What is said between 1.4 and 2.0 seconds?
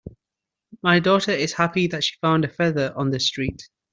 happy